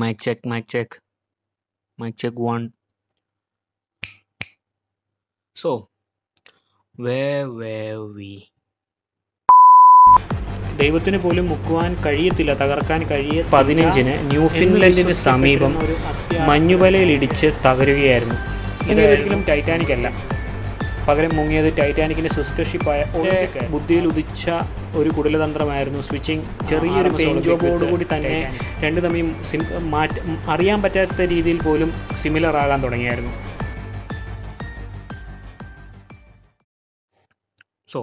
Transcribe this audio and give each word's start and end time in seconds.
mic 0.00 0.22
check 0.24 0.48
mic 0.48 0.68
check 0.68 0.98
mic 1.98 2.18
check 2.18 2.42
one 2.42 2.62
so 5.56 5.70
way 6.94 7.20
way 7.58 7.76
we 8.16 8.32
ദൈവത്തിന് 10.78 11.18
പോലും 11.18 11.46
മുക്കുവാൻ 11.46 11.90
കഴിയത്തില്ല 12.04 12.52
തകർക്കാൻ 12.54 13.00
കഴിയ 13.08 13.38
പതിനഞ്ചിന് 13.52 14.14
ന്യൂഫിൻലൻഡിന് 14.28 15.14
സമീപം 15.22 15.72
മഞ്ഞുവലയിൽ 16.48 17.10
ഇടിച്ച് 17.12 17.48
തകരുകയായിരുന്നു. 17.64 18.36
ഇത് 18.90 19.00
ഒരിക്കലും 19.06 19.40
ടൈറ്റാനിക് 19.48 19.92
അല്ല 19.92 20.06
പകരം 21.08 21.32
മുങ്ങിയത് 21.36 21.68
ടൈറ്റാനിക്കിന്റെ 21.78 22.30
സിസ്റ്റർ 22.36 22.64
ഷിപ്പായ 22.70 23.00
ബുദ്ധിയിൽ 23.74 24.04
ഉദിച്ച 24.10 24.44
ഒരു 24.98 25.10
കുടലതന്ത്രമായിരുന്നു 25.16 26.00
സ്വിച്ചിങ് 26.08 26.44
ചെറിയൊരു 26.70 27.10
പെയിൻ 27.18 27.36
ജോബോടുകൂടി 27.46 28.06
തന്നെ 28.12 28.34
രണ്ടു 28.84 29.00
തമ്മിൽ 29.06 29.28
അറിയാൻ 30.54 30.78
പറ്റാത്ത 30.84 31.28
രീതിയിൽ 31.34 31.58
പോലും 31.66 31.92
സിമിലർ 32.22 32.56
ആകാൻ 32.62 32.78
തുടങ്ങിയായിരുന്നു. 32.84 33.32
സോ 37.92 38.00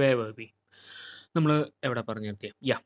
വേ 0.00 0.08
ബി 0.40 0.48
നമ്മൾ 1.36 1.52
എവിടെ 1.86 2.02
പറഞ്ഞു 2.10 2.28
നിർത്തിയ 2.30 2.50
യാ 2.70 2.78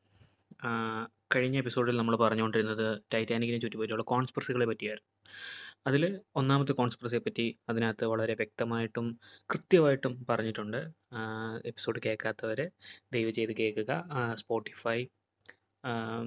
കഴിഞ്ഞ 1.34 1.56
എപ്പിസോഡിൽ 1.62 1.96
നമ്മൾ 2.00 2.14
പറഞ്ഞുകൊണ്ടിരുന്നത് 2.24 2.86
ടൈറ്റാനിക്കിനെ 3.12 3.58
ചുറ്റിപ്പറ്റിയുള്ള 3.62 4.04
കോൺസ്പെർസികളെ 4.12 4.66
പറ്റിയായിരുന്നു. 4.70 5.10
അതിൽ 5.86 6.20
ഒന്നാമത്തെ 6.34 6.72
കോൺസ്പിറസിയെ 6.72 7.18
പറ്റി 7.18 7.58
അതിനകത്ത് 7.68 8.04
വളരെ 8.04 8.34
വ്യക്തമായിട്ടും 8.34 9.18
കൃത്യമായിട്ടും 9.52 10.26
പറഞ്ഞിട്ടുണ്ട്. 10.28 10.76
എപ്പിസോഡ് 11.64 12.00
കേൾക്കാത്തവർ 12.06 12.70
ദയവ് 13.12 13.30
ചെയ്ത് 13.30 13.52
കേൾക്കുക. 13.52 14.04
Spotify 14.34 15.06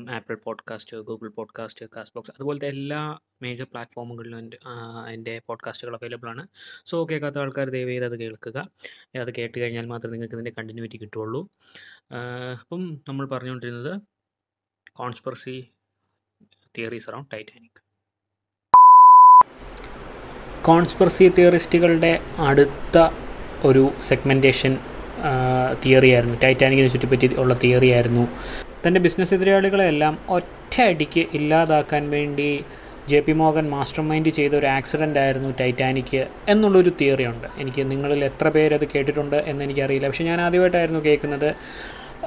Apple 0.10 0.36
podcast 0.36 0.98
Google 0.98 1.28
podcast 1.28 1.86
Castbox 2.16 2.32
അതുപോലത്തെ 2.32 2.68
എല്ലാ 2.68 3.20
മേജർ 3.42 3.66
പ്ലാറ്റ്ഫോമുകളിലും 3.66 4.40
എന്റെ 4.40 4.58
എന്റെ 5.10 5.42
പോഡ്കാസ്റ്റുകൾ 5.48 5.96
അവൈലബിൾ 5.96 6.30
ആണ്. 6.30 6.48
സോ 6.86 7.08
കേൾക്കാത്ത 7.12 7.38
ആൾക്കാർ 7.38 7.70
ദയവ് 7.70 7.90
ചെയ്ത് 7.90 8.06
അത് 8.06 8.20
കേൾക്കുക. 8.20 8.70
അത് 9.16 9.36
കേട്ട് 9.36 9.60
കഴിഞ്ഞാൽ 9.60 9.86
മാത്രമേ 9.86 10.12
നിങ്ങൾക്ക് 10.12 10.36
ഇതിന്റെ 10.36 10.52
കണ്ടിന്യൂറ്റി 10.58 10.98
ആഹ് 12.14 12.58
അപ്പം 12.62 13.02
നമ്മൾ 13.08 13.28
പറഞ്ഞുകൊണ്ടിരുന്നത് 13.28 14.02
conspiracy 14.92 15.70
theories 16.78 17.10
around 17.10 17.32
Titanic 17.34 17.87
conspiracy 20.68 21.26
തിയറിസ്റ്റുകളുടെ 21.38 22.14
അടുത്ത 22.50 22.98
ഒരു 23.66 23.84
സെഗ്മെന്റേഷൻ 24.04 24.74
തിയറിയായിരുന്നു 25.84 26.36
ടൈറ്റാനിക്കിനെ 26.44 26.88
ചുറ്റിപ്പറ്റി 26.88 27.28
ഉള്ള 27.42 27.54
തിയറിയായിരുന്നു 27.64 28.24
തന്റെ 28.86 29.00
ബിസിനസ് 29.06 29.34
എതിരാളികളെല്ലാം 29.38 30.14
ഒറ്റയടിക്ക് 30.38 31.24
ഇല്ലാതാക്കാൻ 31.34 32.04
വേണ്ടി 32.16 32.50
J 33.12 33.20
P 33.20 33.34
Mohan 33.42 33.66
master 33.70 34.04
mind 34.10 34.32
ചെയ്ത 34.38 34.54
ഒരു 34.56 34.68
ആക്സിഡന്റ് 34.78 35.20
ആയിരുന്നു 35.20 35.50
ടൈറ്റാനിക്ക് 35.60 36.22
എന്നുള്ളൊരു 36.54 36.92
തിയറി 37.02 37.26
ഉണ്ട്. 37.26 37.48
എനിക്ക് 37.62 37.92
നിങ്ങളിൽ 37.92 38.22
എത്ര 38.30 38.48
പേരത് 38.56 38.86
കേട്ടിട്ടുണ്ട് 38.94 39.38
എന്ന് 39.52 39.64
എനിക്കറിയില്ല. 39.68 40.08
പക്ഷേ 40.08 40.26
ഞാൻ 40.30 40.42
ആദ്യമായിട്ടായിരുന്നു 40.42 41.02
കേൾക്കുന്നത്. 41.08 41.50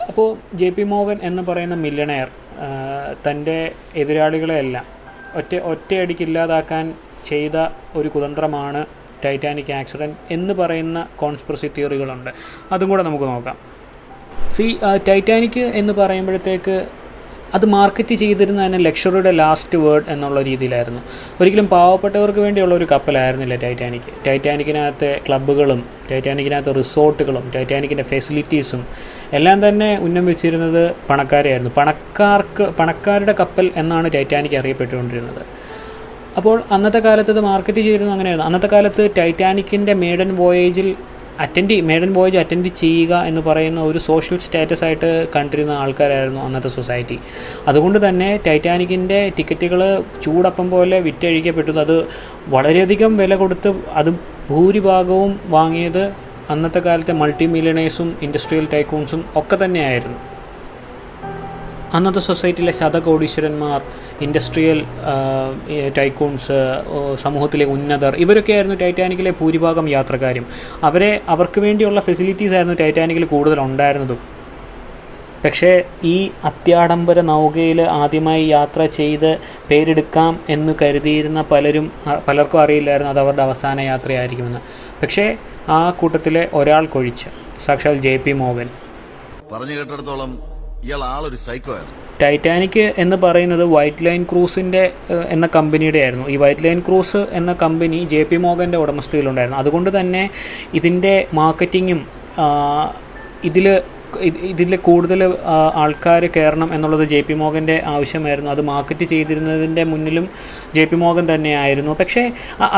അപ്പോൾ 0.09 0.29
ജെ 0.61 0.71
പി 0.77 0.85
മോഹൻ 0.93 1.19
എന്ന് 1.29 1.43
പറയുന്ന 1.51 1.77
മില്ലണയർ 1.85 2.29
തന്റെ 3.27 3.59
എതിരാളികളെയെല്ലാം 4.03 4.87
ഒറ്റ 5.41 5.55
ഒറ്റയടിക്ക് 5.73 6.25
ഇല്ലാതാക്കാൻ 6.29 6.87
ചെയ്ത 7.25 7.57
ഒരു 7.99 8.09
കുതന്ത്രമാണ് 8.15 8.83
ടൈറ്റാനിക് 9.25 9.73
ആക്സിഡന്റ് 9.81 10.17
എന്ന് 10.35 10.55
പറയുന്ന 10.61 10.99
കോൺസ്പിറസി 11.17 11.71
തിയറികളുണ്ട് 11.77 12.31
അതും 12.73 12.89
കൂടെ 12.89 13.03
നമുക്ക് 13.03 13.25
നോക്കാം. 13.25 13.57
സി 14.57 14.79
ടൈറ്റാനിക് 15.09 15.63
എന്ന് 15.81 15.93
പറയുമ്പോഴത്തേക്ക് 15.93 16.77
അത് 17.57 17.65
മാർക്കറ്റ് 17.67 18.15
ചെയ്തിരുന്ന 18.15 18.67
തന്നെ 18.67 18.79
ലക്ഷറിയുടെ 18.79 19.31
ലാസ്റ്റ് 19.39 19.79
വേർഡ് 19.85 20.05
എന്നുള്ള 20.13 20.43
രീതിയിലായിരുന്നു. 20.49 21.01
ഒരിക്കലും 21.41 21.67
പാവപ്പെട്ടവർക്ക് 21.73 22.41
വേണ്ടിയുള്ള 22.45 22.75
ഒരു 22.75 22.87
കപ്പലായിരുന്നില്ല 22.93 23.57
ടൈറ്റാനിക് 23.65 24.09
ടൈറ്റാനിക്കിനകത്തെ 24.27 25.21
ക്ലബ്ബുകളും 25.27 25.81
ടൈറ്റാനിക്കിനകത്ത് 26.11 26.75
റിസോർട്ടുകളും 26.81 27.45
ടൈറ്റാനിക്കിന്റെ 27.55 28.07
ഫെസിലിറ്റീസും 28.13 28.83
എല്ലാം 29.39 29.69
തന്നെ 29.69 29.99
ഉന്നം 30.07 30.27
വെച്ചിരുന്നത് 30.27 30.95
പണക്കാരെയായിരുന്നു. 31.09 31.73
പണക്കാർക്ക് 31.81 32.67
പണക്കാരുടെ 32.81 33.35
കപ്പൽ 33.41 33.71
എന്നാണ് 33.77 34.13
ടൈറ്റാനിക് 34.17 34.57
അറിയപ്പെട്ടുകൊണ്ടിരുന്നത്. 34.61 35.43
അപ്പോൾ 36.37 36.63
അന്നത്തെ 36.71 36.99
കാലത്ത് 36.99 37.31
ഇത് 37.31 37.41
മാർക്കറ്റ് 37.41 37.79
ചെയ്തിരുന്നത് 37.79 38.13
അങ്ങനെയായിരുന്നു. 38.13 38.47
അന്നത്തെ 38.47 38.67
കാലത്ത് 38.67 39.11
ടൈറ്റാനിക്കിന്റെ 39.19 39.93
മേഡൻ 39.93 40.37
വോയേജിൽ 40.37 40.97
അറ്റൻഡ് 41.41 41.81
മേഡൻ 41.81 42.13
വോയേജ് 42.13 42.39
അറ്റൻഡ് 42.39 42.69
ചെയ്യുക 42.69 43.15
എന്ന് 43.15 43.41
പറയുന്ന 43.41 43.81
ഒരു 43.81 43.99
സോഷ്യൽ 43.99 44.39
സ്റ്റാറ്റസ് 44.39 44.85
ആയിട്ട് 44.85 45.29
കണ്ടിരുന്ന 45.37 45.71
ആൾക്കാരായിരുന്നു 45.71 46.41
അന്നത്തെ 46.41 46.69
സൊസൈറ്റി 46.69 47.19
അതുകൊണ്ട് 47.67 48.09
തന്നെ 48.09 48.41
ടൈറ്റാനിക്കിന്റെ 48.47 49.33
ടിക്കറ്റുകൾ 49.39 50.03
ചൂടപ്പം 50.23 50.71
പോലെ 50.71 51.01
വിറ്റഴിക്കപ്പെട്ടു. 51.01 51.71
അത് 51.71 52.07
വളരെയധികം 52.49 53.17
വില 53.17 53.35
കൊടുത്ത് 53.35 53.75
അത് 53.93 54.11
ഭൂരിഭാഗവും 54.51 55.41
വാങ്ങിയത് 55.49 56.13
അന്നത്തെ 56.51 56.79
കാലത്തെ 56.79 57.13
മൾട്ടി 57.13 57.47
മില്യണേഴ്സും 57.47 58.17
ഇൻഡസ്ട്രിയൽ 58.23 58.69
ടൈക്കൂൺസും 58.73 59.25
ഒക്കെ 59.37 59.65
തന്നെയായിരുന്നു. 59.65 60.19
അന്നത്തെ 61.95 62.21
സൊസൈറ്റിയിലെ 62.21 62.73
ശതകോടീശ്വരന്മാർ 62.73 63.81
ഇൻഡസ്ട്രിയൽ 64.23 64.81
ടൈക്കൂൺസ് 65.99 66.59
സമൂഹത്തിലെ 67.15 67.65
ഉന്നതർ 67.65 68.15
ഇവരൊക്കെയായിരുന്നു 68.17 68.77
ടൈറ്റാനിക്കിലെ 68.77 69.33
ഭൂരിഭാഗം 69.41 69.89
യാത്രക്കാരും. 69.89 70.47
അവരെ 70.83 71.21
അവർക്ക് 71.29 71.61
വേണ്ടിയുള്ള 71.61 72.01
ഫെസിലിറ്റീസ് 72.01 72.55
ആയിരുന്നു 72.55 72.77
ടൈറ്റാനിക്കിൽ 72.81 73.25
കൂടുതൽ 73.25 73.61
ഉണ്ടായിരുന്നതും 73.61 74.21
പക്ഷേ 75.45 75.85
ഈ 76.05 76.31
അത്യാഡംബര 76.45 77.21
നൗകയിൽ 77.21 77.83
ആദ്യമായി 77.83 78.47
യാത്ര 78.47 78.87
ചെയ്ത് 78.87 79.39
പേരെടുക്കാം 79.71 80.41
എന്ന് 80.49 80.73
കരുതിയിരുന്ന 80.83 81.43
പലരും 81.51 81.93
പലർക്കും 82.29 82.61
അറിയില്ലായിരുന്നു 82.61 83.13
അത് 83.13 83.21
അവരുടെ 83.21 83.43
അവസാന 83.43 83.81
യാത്രയായിരിക്കുമെന്ന്. 83.81 84.61
പക്ഷേ 85.03 85.37
ആ 85.69 85.91
കൂട്ടത്തിലെ 85.91 86.49
ഒരാൾക്കൊഴിച്ച് 86.55 87.29
സാക്ഷാൽ 87.67 87.97
ജെ 88.07 88.17
പി 88.17 88.33
മോഹൻ. 88.33 88.69
പറഞ്ഞു 89.53 89.75
കേട്ടിടത്തോളം 89.79 90.31
ഇയാൾ 90.85 91.03
ആളൊരു 91.05 91.37
സൈക്കോ 91.37 91.73
ആണ് 91.73 91.91
ടൈറ്റാനിക് 92.21 92.83
എന്ന് 92.99 93.17
പറയുന്നത് 93.17 93.65
വൈറ്റ് 93.69 94.05
ലൈൻ 94.05 94.23
ക്രൂസിന്റെ 94.25 94.83
എന്ന 95.29 95.47
കമ്പനിയുടെ 95.55 95.99
ആയിരുന്നു 95.99 96.27
ഈ 96.29 96.37
വൈറ്റ് 96.37 96.65
ലൈൻ 96.65 96.81
ക്രൂസ് 96.81 97.21
എന്ന 97.33 97.53
കമ്പനി 97.63 98.01
ജെ 98.05 98.21
പി 98.23 98.37
മോഗന്റെ 98.37 98.79
ഉടമസ്ഥയിലുണ്ടായിരുന്നു 98.79 99.59
അതുകൊണ്ട് 99.59 99.91
തന്നെ 99.99 100.23
ഇതിന്റെ 100.75 101.15
മാർക്കറ്റിങ്ങും 101.35 102.03
ഇതിൽ 103.45 103.67
ഇതിൽ 104.51 104.77
കൂടുതൽ 104.89 105.21
ആൾക്കാർ 105.83 106.25
കയറണം 106.37 106.75
എന്നുള്ളത് 106.75 107.05
ജെ 107.13 107.21
പി 107.29 107.35
മോഹന്റെ 107.43 107.77
ആവശ്യമായിരുന്നു. 107.95 108.51
അത് 108.51 108.63
മാർക്കറ്റ് 108.71 109.07
ചെയ്തിരുന്നതിന്റെ 109.13 109.85
മുന്നിലും 109.93 110.27
ജെ 110.77 110.85
പി 110.91 110.97
മോഹൻ 111.03 111.27
തന്നെയായിരുന്നു. 111.33 111.93
പക്ഷേ 112.01 112.25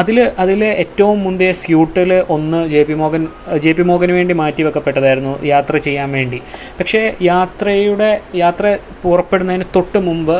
അതിൽ 0.00 0.18
അതിൽ 0.44 0.62
ഏറ്റവും 0.64 1.18
മുന്തിയ 1.24 1.50
സ്യൂട്ടിൽ 1.62 2.12
ഒന്ന് 2.36 2.60
J 2.74 2.82
P 2.88 2.96
Mohan 3.02 3.24
J 3.66 3.72
P 3.78 3.82
മോഹന് 3.82 4.14
വേണ്ടി 4.18 4.36
മാറ്റി 4.42 4.62
വെക്കപ്പെട്ടതായിരുന്നു 4.68 5.34
യാത്ര 5.52 5.76
ചെയ്യാൻ 5.88 6.10
വേണ്ടി. 6.18 6.40
പക്ഷേ 6.80 7.02
യാത്രയുടെ 7.32 8.10
യാത്ര 8.44 8.78
പുറപ്പെടുന്നതിന് 9.04 9.68
തൊട്ട് 9.76 10.00
മുമ്പ് 10.08 10.36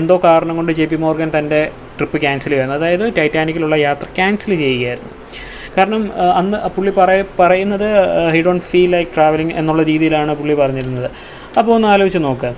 എന്തോ 0.00 0.16
കാരണം 0.24 0.56
കൊണ്ട് 0.56 0.72
ജെ 0.72 0.84
പി 0.90 0.96
മോർഗൻ 0.96 1.30
തന്റെ 1.38 1.62
ട്രിപ്പ് 1.98 2.18
ക്യാൻസൽ 2.20 2.52
ചെയ്യുന്നു 2.52 2.74
അതായത് 2.74 3.06
ടൈറ്റാനിക്കിലുള്ള 3.16 3.76
യാത്ര 3.76 4.06
ക്യാൻസൽ 4.18 4.52
ചെയ്യുകയായിരുന്നു. 4.54 5.14
കാരണം 5.76 6.02
അന്ന് 6.40 6.58
പുള്ളി 6.76 6.92
പറയ 6.98 7.20
പറയുന്നത് 7.40 7.86
he 8.34 8.40
don't 8.46 8.66
feel 8.70 8.90
like 8.96 9.12
travelling 9.16 9.54
എന്നുള്ള 9.60 9.82
രീതിയിലാണ് 9.90 10.34
പുള്ളി 10.40 10.54
പറഞ്ഞിരുന്നത്. 10.62 11.08
അപ്പോൾ 11.58 11.72
ഒന്ന് 11.76 11.88
ആലോചിച്ച് 11.94 12.22
നോക്കുക 12.28 12.52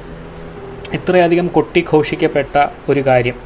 ഇത്രയധികം 0.98 1.46
കൊട്ടിഘോഷിക്കപ്പെട്ട 1.56 2.56
ഒരു 2.92 3.02
കാര്യം 3.08 3.36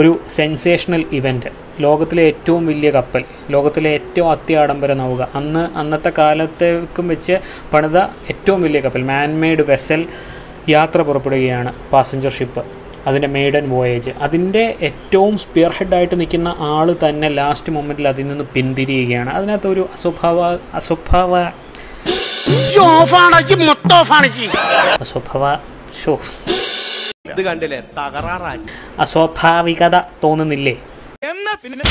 ഒരു 0.00 0.10
സെൻസേഷണൽ 0.36 1.02
ഇവന്റ് 1.18 1.50
ലോകത്തിലെ 1.84 2.22
ഏറ്റവും 2.30 2.62
വലിയ 2.70 2.90
കപ്പൽ 2.96 3.22
ലോകത്തിലെ 3.54 3.90
ഏറ്റവും 3.98 4.28
അത്യാഡംബര 4.30 4.92
നൗക. 5.00 5.22
അന്ന് 5.38 5.64
അന്നത്തെ 5.80 6.10
കാലത്തേക്കും 6.18 7.06
വെച്ച് 7.12 7.36
പണിത 7.72 7.98
ഏറ്റവും 8.32 8.60
വലിയ 8.66 8.80
കപ്പൽ 8.86 9.04
മാൻമെയ്ഡ് 9.10 9.64
വെസൽ 9.70 10.02
യാത്ര 10.74 11.00
പുറപ്പെടുകയാണ് 11.08 11.72
പാസഞ്ചർ 11.92 12.32
ഷിപ്പ് 12.38 12.62
അതിന്റെ 13.06 13.28
മെയ്ഡൻ 13.28 13.64
വോയേജ് 13.68 14.10
അതിന്റെ 14.10 14.64
ഏറ്റവും 14.80 15.38
സ്പിയർ 15.38 15.70
ഹെഡായിട്ട് 15.78 16.20
നിൽക്കുന്ന 16.20 16.50
ആൾ 16.72 16.96
തന്നെ 17.04 17.28
ലാസ്റ്റ് 17.28 17.72
മൊമെന്റിൽ 17.72 18.08
അതിൽ 18.08 18.26
നിന്ന് 18.28 18.44
പിന്തിരിയുകയാണ്. 18.54 19.30
അതിനകത്ത് 19.30 19.66
ഒരു 19.66 19.88
അസ്വഭാവ 19.92 20.38
അസ്വഭാവ 20.80 21.32
അസ്വഭാവ 25.00 25.44
ഇത് 27.30 27.42
കണ്ടില്ലേ? 27.42 27.80
തകരാറായി. 27.98 28.60
അസ്വാഭാവികത 28.98 29.96
തോന്നുന്നില്ലേ? 30.24 30.74
എന്നാ 31.30 31.52
പിന്നെ 31.62 31.84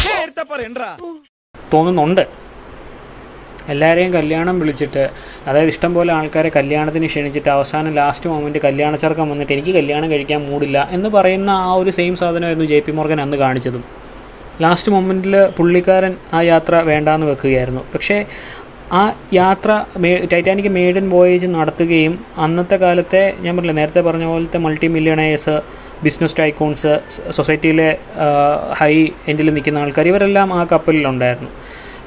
തോന്നുന്നുണ്ട്. 1.73 2.23
എല്ലാവരെയും 3.69 4.13
കല്യാണം 4.13 4.59
വിളിച്ചിട്ട് 4.59 5.09
അതായത് 5.47 5.67
ഇഷ്ടം 5.67 5.93
പോലെ 5.93 6.13
ആൾക്കാരെ 6.13 6.51
കല്യാണത്തിന് 6.55 7.05
ക്ഷണിച്ചിട്ട് 7.05 7.49
അവസാനം 7.49 7.93
ലാസ്റ്റ് 7.93 8.29
മൊമെന്റ് 8.29 8.57
കല്യാണ 8.57 8.95
ചർക്കം 8.95 9.29
വന്നിട്ട് 9.29 9.53
എനിക്ക് 9.53 9.69
കല്യാണം 9.69 10.11
കഴിക്കാൻ 10.11 10.41
മൂടില്ല 10.49 10.89
എന്ന് 10.91 11.09
പറയുന്ന 11.09 11.49
ആ 11.49 11.73
ഒരു 11.73 11.89
സെയിം 11.89 12.15
സാധനമായിരുന്നു 12.15 12.65
ജെ 12.65 12.79
പി 12.79 12.91
മോർഗൻ 12.91 13.21
അന്ന് 13.21 13.37
കാണിച്ചതും. 13.37 13.83
ലാസ്റ്റ് 14.61 14.91
മൊമെന്റിൽ 14.91 15.47
പുള്ളിക്കാരൻ 15.57 16.15
ആ 16.33 16.41
യാത്ര 16.41 16.75
വേണ്ടാന്ന് 16.75 17.27
വെക്കുകയായിരുന്നു. 17.27 17.81
പക്ഷേ 17.93 18.25
ആ 18.93 19.13
യാത്ര 19.33 19.85
മേ 19.97 20.15
ടൈറ്റാനിക് 20.33 20.71
മെയ്ഡൻ 20.71 21.09
വോയേജ് 21.09 21.47
നടത്തുകയും 21.47 22.25
അന്നത്തെ 22.37 22.75
കാലത്തെ 22.75 23.33
ഞാൻ 23.39 23.57
പറഞ്ഞില്ല 23.57 23.79
നേരത്തെ 23.79 24.01
പറഞ്ഞ 24.01 24.25
പോലത്തെ 24.25 24.57
മൾട്ടി 24.57 24.87
മില്യണേഴ്സ് 24.87 25.61
ബിസിനസ് 26.03 26.37
ടൈക്കോൺസ് 26.39 26.99
സൊസൈറ്റിയിലെ 27.31 27.97
ഹൈ 28.73 29.07
എൻഡിൽ 29.27 29.53
നിൽക്കുന്ന 29.53 29.79
ആൾക്കാർ 29.79 30.07
ഇവരെല്ലാം 30.07 30.53
ആ 30.53 30.63
കപ്പലിലുണ്ടായിരുന്നു 30.63 31.49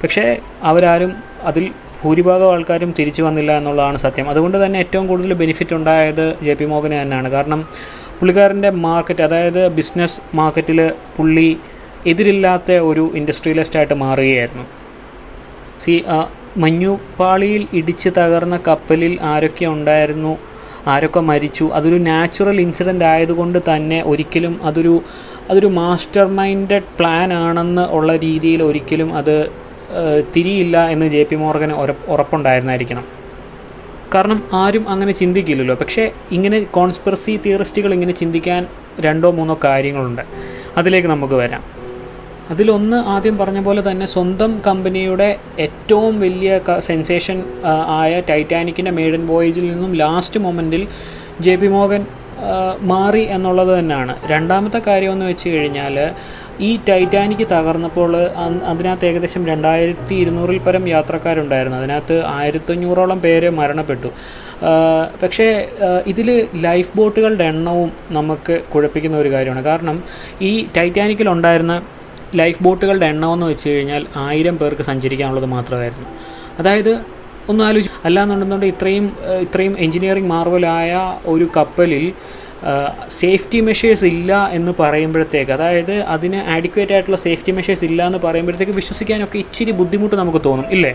പക്ഷേ 0.02 0.36
അവരാരും 0.62 1.33
അതിൽ 1.50 1.64
ഭൂരിഭാഗം 2.02 2.49
ആൾക്കാരും 2.55 2.91
തിരിച്ചു 2.99 3.23
വന്നില്ല 3.26 3.50
എന്നുള്ളതാണ് 3.58 3.99
സത്യം. 4.06 4.26
അതുകൊണ്ട് 4.32 4.56
തന്നെ 4.64 4.79
ഏറ്റവും 4.85 5.05
കൂടുതൽ 5.11 5.32
ബെനിഫിറ്റ് 5.43 5.75
ഉണ്ടായത് 5.79 6.25
ജെ 6.46 6.55
പി 6.55 6.67
മോഹന് 6.73 6.96
തന്നെയാണ്. 7.02 7.29
കാരണം 7.37 7.61
പുള്ളിക്കാരന്റെ 8.19 8.70
മാർക്കറ്റ് 8.87 9.23
അതായത് 9.29 9.62
ബിസിനസ് 9.79 10.20
മാർക്കറ്റിൽ 10.41 10.81
പുള്ളി 11.17 11.49
എതിരില്ലാത്ത 12.12 12.73
ഒരു 12.91 13.05
ഇൻഡസ്ട്രിയലിസ്റ്റായിട്ട് 13.19 13.96
മാറുകയായിരുന്നു. 14.05 14.64
സി 15.85 15.94
മഞ്ഞുപാളിയിൽ 16.62 17.62
ഇടിച്ച് 17.79 18.11
തകർന്ന 18.19 18.56
കപ്പലിൽ 18.67 19.14
ആരൊക്കെ 19.32 19.67
ഉണ്ടായിരുന്നു? 19.76 20.32
ആരൊക്കെ 20.93 21.20
മരിച്ചു? 21.31 21.67
അതൊരു 21.76 21.99
നാച്ചുറൽ 22.11 22.58
ഇൻസിഡന്റ് 22.64 23.06
ആയതുകൊണ്ട് 23.12 23.58
തന്നെ 23.69 23.99
ഒരിക്കലും 24.11 24.55
അതൊരു 24.69 24.94
അതൊരു 25.50 25.70
മാസ്റ്റർ 25.79 26.26
മൈൻഡഡ് 26.38 26.91
പ്ലാൻ 26.99 27.31
ആണെന്ന് 27.44 27.85
ഉള്ള 27.96 28.11
രീതിയിൽ 28.17 28.61
ഒരിക്കലും 28.62 29.11
അത് 29.20 29.37
തിരിയില്ല 30.37 30.88
എന്ന് 30.88 31.06
ജെ 31.08 31.23
പി 31.23 31.37
മോർഗന് 31.37 31.73
ഉറപ്പുണ്ടായിരുന്നായിരിക്കണം. 32.08 33.05
കാരണം 34.14 34.43
ആരും 34.52 34.88
അങ്ങനെ 34.88 35.12
ചിന്തിക്കില്ലല്ലോ. 35.12 35.75
പക്ഷേ 35.75 36.12
ഇങ്ങനെ 36.32 36.61
കോൺസ്പിറസി 36.61 37.41
തിയറിസ്റ്റുകൾ 37.46 37.94
ഇങ്ങനെ 37.94 38.12
ചിന്തിക്കാൻ 38.12 38.67
രണ്ടോ 39.00 39.31
മൂന്നോ 39.31 39.61
കാര്യങ്ങളുണ്ട്. 39.64 40.23
അതിലേക്ക് 40.76 41.08
നമുക്ക് 41.08 41.35
വരാം. 41.35 41.62
അതിലൊന്ന് 42.50 42.96
ആദ്യം 42.96 43.38
പറഞ്ഞ 43.38 43.62
പോലെ 43.62 43.91
തന്നെ 43.91 44.06
സ്വന്തം 44.06 44.62
കമ്പനിയുടെ 44.67 45.37
ഏറ്റവും 45.58 46.20
വലിയ 46.20 46.61
സെൻസേഷൻ 46.79 47.44
ആയ 47.87 48.23
ടൈറ്റാനിക്കിന്റെ 48.31 48.91
മെയ്ഡൻ 48.91 49.26
വോയേജിൽ 49.26 49.73
നിന്നും 49.73 49.94
ലാസ്റ്റ് 49.94 50.41
മൊമെന്റിൽ 50.41 50.88
ജെ 51.41 51.56
പി 51.56 51.67
മോഹൻ 51.67 52.06
മാറി 52.93 53.23
എന്നുള്ളത് 53.37 53.73
തന്നെയാണ്. 53.79 54.14
രണ്ടാമത്തെ 54.32 54.81
കാര്യം 54.87 55.12
എന്ന് 55.12 55.26
വെച്ച് 55.31 55.49
കഴിഞ്ഞാൽ 55.49 55.96
ഈ 56.61 56.70
ടൈറ്റാനിക് 56.88 57.46
തകർന്നപ്പോൾ 57.52 58.12
അതിനകത്ത് 58.70 59.06
ഏകദേശം 59.06 59.43
രണ്ടായിരത്തി 59.46 60.14
ഇരുന്നൂറിൽ 60.14 60.58
പരം 60.67 60.85
യാത്രക്കാരുണ്ടായിരുന്നു. 60.88 61.79
അതിനകത്ത് 61.79 62.17
ആയിരത്തഞ്ഞൂറോളം 62.26 63.20
പേര് 63.20 63.49
മരണപ്പെട്ടു. 63.61 64.11
പക്ഷേ 65.23 65.49
ഇതിൽ 66.06 66.29
ലൈഫ് 66.67 66.93
ബോട്ടുകളുടെ 66.96 67.44
എണ്ണവും 67.44 67.91
നമുക്ക് 68.11 68.56
കുഴപ്പിക്കുന്ന 68.75 69.17
ഒരു 69.19 69.32
കാര്യമാണ്. 69.35 69.64
കാരണം 69.70 69.99
ഈ 70.43 70.52
ടൈറ്റാനിക്കിലുണ്ടായിരുന്ന 70.76 71.76
ലൈഫ് 72.41 72.62
ബോട്ടുകളുടെ 72.62 73.06
എണ്ണമെന്ന് 73.06 73.46
വെച്ച് 73.46 73.67
കഴിഞ്ഞാൽ 73.69 74.05
ആയിരം 74.26 74.58
പേർക്ക് 74.58 74.82
സഞ്ചരിക്കാനുള്ളത് 74.82 75.49
മാത്രമായിരുന്നു. 75.56 76.08
അതായത് 76.58 77.13
ഒന്ന് 77.49 77.64
ആലോചിച്ച് 77.64 78.06
അല്ലാന്നുണ്ടെന്നുണ്ടെങ്കിൽ 78.06 78.75
ഇത്രയും 78.75 79.06
ഇത്രയും 79.43 79.75
എഞ്ചിനീയറിംഗ് 79.79 80.29
മാർവലായ 80.29 80.93
ഒരു 81.26 81.49
കപ്പലിൽ 81.56 82.05
സേഫ്റ്റി 83.20 83.58
മെഷേഴ്സ് 83.61 84.06
ഇല്ല 84.12 84.31
എന്ന് 84.52 84.73
പറയുമ്പോഴത്തേക്ക് 84.79 85.52
അതായത് 85.52 85.96
അതിന് 86.14 86.38
ആഡിക്വേറ്റ് 86.55 86.94
ആയിട്ടുള്ള 86.96 87.19
സേഫ്റ്റി 87.25 87.52
മെഷേഴ്സ് 87.52 87.85
ഇല്ല 87.85 88.00
എന്ന് 88.06 88.20
പറയുമ്പോഴത്തേക്ക് 88.26 88.73
വിശ്വസിക്കാനൊക്കെ 88.73 89.38
ഇച്ചിരി 89.38 89.73
ബുദ്ധിമുട്ട് 89.81 90.17
നമുക്ക് 90.17 90.41
തോന്നും 90.46 90.69
ഇല്ലേ? 90.76 90.93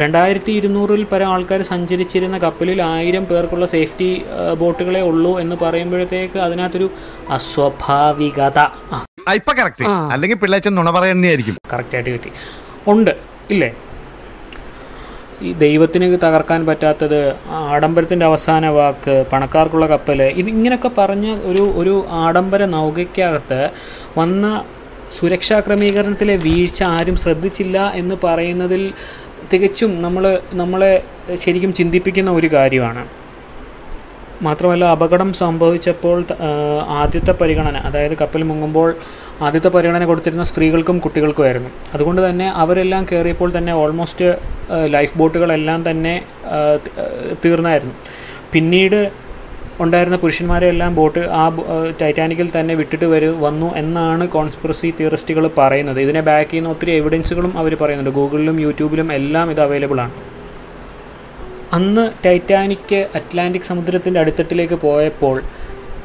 രണ്ടായിരത്തി 0.00 0.52
ഇരുന്നൂറിൽ 0.58 1.02
പരം 1.12 1.28
ആൾക്കാർ 1.34 1.60
സഞ്ചരിച്ചിരുന്ന 1.70 2.36
കപ്പലിൽ 2.38 2.78
ആയിരം 2.92 3.24
പേർക്കുള്ള 3.30 3.66
സേഫ്റ്റി 3.74 4.08
ബോട്ടുകളെ 4.60 5.02
ഉള്ളൂ 5.10 5.32
എന്ന് 5.42 5.56
പറയുമ്പോഴത്തേക്ക് 5.64 6.38
അതിനകത്തൊരു 6.46 6.88
അസ്വാഭാവികത. 7.36 8.58
അല്ലെങ്കിൽ 10.14 10.38
പിള്ളേച്ചൻ 10.44 10.74
നുണ 10.78 10.90
പറയുന്നതായിരിക്കും 10.96 11.56
കറക്റ്റായിട്ട് 11.72 12.10
കിട്ടി. 12.16 12.30
ഉണ്ട് 12.92 13.12
ഇല്ലേ? 13.54 13.70
ഈ 15.46 15.50
ദൈവത്തിന് 15.64 16.06
തകർക്കാൻ 16.24 16.60
പറ്റാത്തത് 16.66 17.20
ആഡംബരത്തിന്റെ 17.74 18.26
അവസാന 18.26 18.66
വാക്ക് 18.68 19.14
പണക്കാർക്കുള്ള 19.32 19.86
കപ്പൽ 19.86 20.20
ഇത് 20.40 20.48
ഇങ്ങനെയൊക്കെ 20.54 20.90
പറഞ്ഞ 20.98 21.26
ഒരു 21.50 21.64
ഒരു 21.76 21.94
ആഡംബര 22.24 22.64
നൗകയ്ക്കകത്ത് 22.76 23.60
വന്ന 24.18 24.44
സുരക്ഷാ 25.18 25.56
ക്രമീകരണത്തിലെ 25.60 26.34
വീഴ്ച 26.46 26.80
ആരും 26.96 27.16
ശ്രദ്ധിച്ചില്ല 27.16 27.78
എന്ന് 28.00 28.16
പറയുന്നതിൽ 28.24 28.82
തികച്ചും 29.52 29.92
നമ്മൾ 29.98 30.24
നമ്മളെ 30.52 30.92
ശരിക്കും 31.34 31.72
ചിന്തിപ്പിക്കുന്ന 31.72 32.30
ഒരു 32.30 32.48
കാര്യമാണ്. 32.56 33.02
മാത്രമല്ല 34.46 34.84
അപകടം 34.94 35.30
സംഭവിച്ചപ്പോൾ 35.40 36.18
ആദ്യത്തെ 37.02 37.32
പരിഗണന 37.40 37.76
അതായത് 37.88 38.14
കപ്പൽ 38.20 38.42
മുങ്ങുമ്പോൾ 38.50 38.90
ആദ്യത്തെ 39.46 39.70
പരിഗണന 39.74 40.04
കൊടുത്തിരുന്ന 40.10 40.44
സ്ത്രീകൾക്കും 40.50 40.96
കുട്ടികൾക്കുമായിരുന്നു 41.04 41.70
അതുകൊണ്ട് 41.94 42.20
തന്നെ 42.28 42.46
അവരെല്ലാം 42.62 43.04
കയറിയപ്പോൾ 43.10 43.50
തന്നെ 43.58 43.72
ഓൾമോസ്റ്റ് 43.82 44.28
ലൈഫ് 44.94 45.18
ബോട്ടുകളെല്ലാം 45.18 45.90
തന്നെ 45.90 46.14
തീർന്നായിരുന്നു. 47.44 47.94
പിന്നീട് 48.54 49.00
ഉണ്ടായിരുന്ന 49.84 50.16
പുരുഷന്മാരെല്ലാം 50.22 50.94
ബോട്ട് 50.94 51.20
ആ 51.40 51.44
ടൈറ്റാനിക്കിൽ 52.00 52.48
തന്നെ 52.56 52.74
വിട്ടിട്ട് 52.80 53.06
വരു 53.12 53.30
വന്നു 53.44 53.68
എന്നാണ് 53.82 54.24
കോൺസ്പിറസി 54.34 54.88
തിയറിസ്റ്റുകൾ 54.98 55.44
പറയുന്നത്. 55.60 56.00
ഇതിനെ 56.06 56.22
ബാക്ക് 56.28 56.50
ചെയ്യുന്ന 56.50 56.74
ഒത്തിരി 56.74 56.92
എവിഡൻസുകളും 57.00 57.54
അവർ 57.62 57.74
പറയുന്നുണ്ട്. 57.82 58.12
ഗൂഗിളിലും 58.18 58.58
യൂട്യൂബിലും 58.66 59.08
എല്ലാം 59.18 59.46
ഇത് 59.54 59.62
അവൈലബിൾ 59.66 60.00
ആണ്. 60.06 60.14
അന്ന് 61.76 62.04
ടൈറ്റാനിക് 62.24 63.06
അറ്റ്ലാന്റിക് 63.18 63.68
സമുദ്രത്തിന്റെ 63.68 64.20
അടിത്തട്ടിലേക്ക് 64.20 64.74
പോയപ്പോൾ 64.74 65.36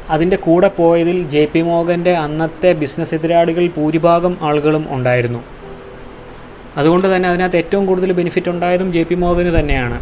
അതിന്റെ 0.09 0.37
കൂടെ 0.37 0.67
പോയതിൽ 0.67 1.17
ജെ 1.27 1.43
പി 1.53 1.61
മോഹന്റെ 1.61 2.13
അന്നത്തെ 2.15 2.71
ബിസിനസ് 2.81 3.15
എതിരാളികൾ 3.15 3.67
ഭൂരിഭാഗം 3.77 4.37
ആളുകളും 4.41 4.85
ഉണ്ടായിരുന്നു. 4.95 5.41
അതുകൊണ്ട് 6.77 7.15
തന്നെ 7.15 7.29
അതിനകത്ത് 7.29 7.57
ഏറ്റവും 7.57 7.85
കൂടുതൽ 7.85 8.11
ബെനിഫിറ്റ് 8.11 8.49
ഉണ്ടായതും 8.49 8.91
ജെ 8.91 9.03
പി 9.03 9.15
മോഹന് 9.15 9.59
തന്നെയാണ്. 9.59 9.97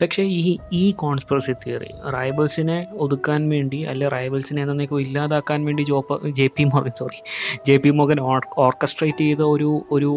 പക്ഷേ 0.00 0.22
ഈ 0.22 0.58
ഈ 0.72 0.92
കോൺസ്പിറസി 0.92 1.52
തിയറി 1.52 1.90
റൈബൽസിനെ 2.10 2.86
ഒതുക്കാൻ 2.92 3.48
വേണ്ടി 3.48 3.82
അല്ലെ 3.84 4.08
റൈബൽസിനെ 4.08 4.62
എന്നേക്കും 4.62 5.00
ഇല്ലാതാക്കാൻ 5.00 5.64
വേണ്ടി 5.64 5.82
Joppa 5.82 6.28
J 6.28 6.46
P 6.56 6.64
Mohan 6.64 6.90
sorry 6.98 7.20
J 7.66 7.76
P 7.76 7.90
Mohan 7.90 8.20
orchestrate 8.58 9.18
ചെയ്ത 9.18 9.42
ഒരു 9.42 9.82
ഒരു 9.90 10.12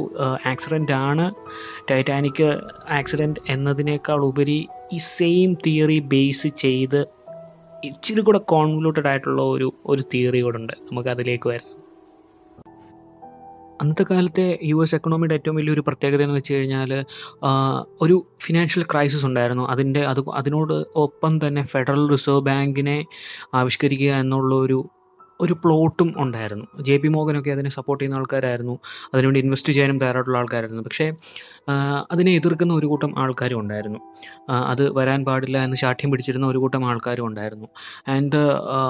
ആക്സിഡന്റ് 0.46 0.92
ആണ് 0.92 1.32
ടൈറ്റാനിക് 1.92 2.44
ആക്സിഡന്റ് 2.90 3.40
എന്നതിനേക്കാൾ 3.50 4.26
ഉപരി 4.26 4.68
ഈ 4.94 4.98
സെയിം 4.98 5.58
തിയറി 5.66 6.00
ബേസ് 6.00 6.48
ചെയ്ത് 6.48 7.24
ഇച്ചിരി 7.84 8.22
കൂടെ 8.22 8.38
കോൺവ്ലൂട്ടഡ് 8.38 9.08
ആയിട്ടുള്ള 9.08 9.42
ഒരു 9.42 9.74
ഒരു 9.86 10.04
തിയറി 10.14 10.42
കൂടെ 10.42 10.58
ഉണ്ട്. 10.58 10.74
നമുക്ക് 10.74 11.10
അതിലേക്ക് 11.10 11.50
വരാം. 11.50 11.73
അന്നത്തെ 13.84 14.06
കാലത്തെ 14.12 14.46
യു 14.64 14.78
എസ് 14.84 14.96
എക്കണോമിയുടെ 14.96 15.34
ഏറ്റവും 15.34 15.56
വലിയൊരു 15.56 15.84
പ്രത്യേകത 15.88 16.22
എന്ന് 16.22 16.36
വെച്ച് 16.36 16.54
കഴിഞ്ഞാൽ 16.54 16.92
ഒരു 18.02 18.16
ഫിനാൻഷ്യൽ 18.42 18.84
ക്രൈസിസ് 18.92 19.26
ഉണ്ടായിരുന്നു. 19.26 19.64
അതിന്റെ 19.68 20.02
അത് 20.06 20.22
അതിനോട് 20.34 20.76
ഒപ്പം 20.96 21.48
തന്നെ 21.48 21.64
ഫെഡറൽ 21.64 22.04
റിസർവ് 22.12 22.42
ബാങ്കിനെ 22.42 22.98
ആവിഷ്കരിക്കുക 23.54 24.12
എന്നുള്ള 24.24 24.54
ഒരു 24.56 24.80
ഒരു 25.42 25.54
പ്ലോട്ടും 25.54 26.14
ഉണ്ടായിരുന്നു. 26.18 26.66
ജെ 26.82 26.98
പി 26.98 27.08
മോഹനൊക്കെ 27.08 27.52
അതിനെ 27.52 27.70
സപ്പോർട്ട് 27.70 28.04
ചെയ്യുന്ന 28.04 28.20
ആൾക്കാരായിരുന്നു. 28.20 28.80
അതിനുവേണ്ടി 29.14 29.40
ഇൻവെസ്റ്റ് 29.40 29.74
ചെയ്യാനും 29.74 30.00
തയ്യാറായിട്ടുള്ള 30.00 30.38
ആൾക്കാരായിരുന്നു. 30.38 30.84
പക്ഷേ 30.84 31.14
അതിനെ 32.12 32.32
എതിർക്കുന്ന 32.32 32.74
ഒരു 32.74 32.86
കൂട്ടം 32.86 33.20
ആൾക്കാരും 33.20 33.60
ഉണ്ടായിരുന്നു. 33.60 34.00
അത് 34.50 34.92
വരാൻ 34.92 35.26
പാടില്ല 35.26 35.64
എന്ന് 35.64 35.78
ശാഠ്യം 35.78 36.12
പിടിച്ചിരുന്ന 36.12 36.48
ഒരു 36.48 36.58
കൂട്ടം 36.58 36.86
ആൾക്കാരും 36.86 37.28
ഉണ്ടായിരുന്നു. 37.28 37.68
And 38.08 38.42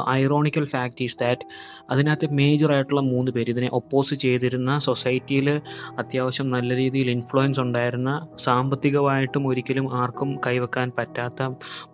ironical 0.09 0.65
fact 0.65 1.03
is 1.03 1.17
that 1.19 1.45
അതിനകത്ത് 1.89 2.27
മേജറായിട്ടുള്ള 2.31 3.01
മൂന്ന് 3.01 3.31
പേര് 3.31 3.49
ഇതിനെ 3.49 3.69
ഒപ്പോസ് 3.73 4.15
ചെയ്തിരുന്ന 4.15 4.79
സൊസൈറ്റിയിൽ 4.79 5.61
അത്യാവശ്യം 5.97 6.49
നല്ല 6.49 6.75
രീതിയിൽ 6.75 7.09
ഇൻഫ്ലുവൻസ് 7.09 7.59
ഉണ്ടായിരുന്ന 7.59 8.27
സാമ്പത്തികമായിട്ടും 8.37 9.47
ഒരിക്കലും 9.47 9.93
ആർക്കും 9.93 10.39
കൈവെക്കാൻ 10.47 10.91
പറ്റാത്ത 10.97 11.43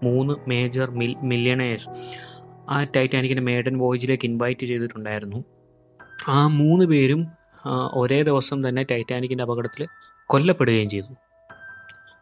മൂന്ന് 0.03 0.36
മേജർ 0.48 0.89
മിൽ 0.91 1.15
മില്യണേഴ്സ് 1.24 1.89
ആ 2.69 2.83
ടൈറ്റാനിക്കിന്റെ 2.83 3.43
മേഡൻ 3.43 3.77
വോയിജിലേക്ക് 3.77 4.25
ഇൻവൈറ്റ് 4.25 4.65
ചെയ്തിട്ടുണ്ടായിരുന്നു. 4.65 5.43
ആ 6.27 6.47
മൂന്ന് 6.47 6.85
പേരും 6.85 7.27
ഒരേ 7.93 8.23
ദിവസം 8.23 8.67
തന്നെ 8.67 8.83
ടൈറ്റാനിക്കിന്റെ 8.83 9.43
അപകടത്തിൽ 9.43 9.88
കൊല്ലപ്പെടുകയും 10.25 10.89
ചെയ്തു. 10.89 11.13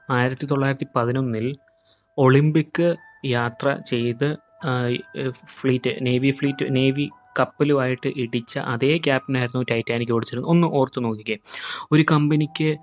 ആയിരത്തി 0.09 0.45
തൊള്ളായിരത്തി 0.45 0.87
പതിനൊന്നിൽ 0.95 1.55
ഒളിമ്പിക് 2.17 2.95
യാത്ര 3.25 3.77
ചെയ്ത് 3.89 4.37
ഫ്ലീറ്റ് 5.31 5.91
നേവി 6.01 6.31
ഫ്ലീറ്റ് 6.31 6.75
നേവി 6.75 7.09
കപ്പലുമായിട്ട് 7.39 8.09
ഇടിച്ച 8.17 8.57
അതേ 8.57 8.97
ക്യാപ്റ്റനായിരുന്നു 8.97 9.65
ടൈറ്റാനിക് 9.71 10.13
ഓടിച്ചിരുന്നത്. 10.13 10.51
ഒന്ന് 10.51 10.67
ഓർത്ത് 10.67 11.03
നോക്കിക്കേ. 11.03 11.37
ഒരു 11.91 12.05
കമ്പനിക്ക് 12.11 12.77